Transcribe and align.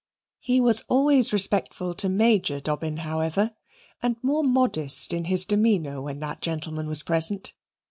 He 0.39 0.59
was 0.59 0.83
always 0.89 1.31
respectful 1.31 1.93
to 1.93 2.09
Major 2.09 2.59
Dobbin, 2.59 2.97
however, 3.05 3.53
and 4.01 4.15
more 4.23 4.43
modest 4.43 5.13
in 5.13 5.25
his 5.25 5.45
demeanour 5.45 6.01
when 6.01 6.19
that 6.21 6.41
gentleman 6.41 6.87
was 6.87 7.03
present. 7.03 7.53